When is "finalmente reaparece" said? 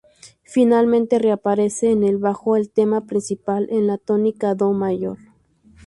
0.41-1.91